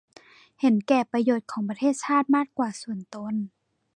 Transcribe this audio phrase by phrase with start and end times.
[0.61, 3.33] เห็นแก่ประโยชน์ของประเทศชาติมากกว่าส่วนตน